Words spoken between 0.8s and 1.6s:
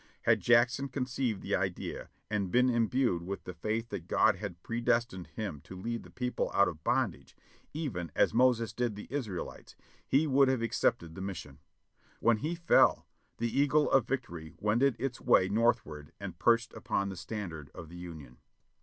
conceived the